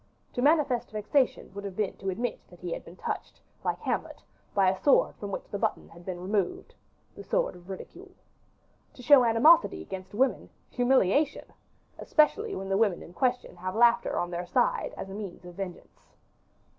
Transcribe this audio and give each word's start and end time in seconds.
To 0.33 0.41
manifest 0.41 0.89
vexation 0.89 1.53
would 1.53 1.63
have 1.63 1.75
been 1.75 1.95
to 1.97 2.09
admit 2.09 2.39
that 2.49 2.61
he 2.61 2.71
had 2.73 2.83
been 2.83 2.95
touched, 2.95 3.39
like 3.63 3.77
Hamlet, 3.81 4.23
by 4.55 4.67
a 4.67 4.81
sword 4.81 5.13
from 5.17 5.29
which 5.29 5.47
the 5.51 5.59
button 5.59 5.89
had 5.89 6.03
been 6.07 6.19
removed 6.19 6.73
the 7.15 7.23
sword 7.23 7.55
of 7.55 7.69
ridicule. 7.69 8.09
To 8.95 9.03
show 9.03 9.23
animosity 9.23 9.83
against 9.83 10.15
women 10.15 10.49
humiliation! 10.71 11.45
especially 11.99 12.55
when 12.55 12.69
the 12.69 12.77
women 12.77 13.03
in 13.03 13.13
question 13.13 13.55
have 13.57 13.75
laughter 13.75 14.17
on 14.17 14.31
their 14.31 14.47
side, 14.47 14.91
as 14.97 15.11
a 15.11 15.13
means 15.13 15.45
of 15.45 15.53
vengeance. 15.53 16.15